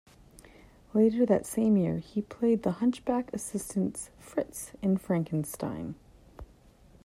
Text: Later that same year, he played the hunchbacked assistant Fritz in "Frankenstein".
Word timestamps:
Later 0.95 1.27
that 1.27 1.45
same 1.45 1.77
year, 1.77 1.97
he 1.99 2.23
played 2.23 2.63
the 2.63 2.71
hunchbacked 2.71 3.33
assistant 3.35 4.09
Fritz 4.17 4.71
in 4.81 4.97
"Frankenstein". 4.97 5.93